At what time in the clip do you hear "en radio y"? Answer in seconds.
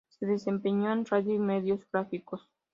0.91-1.37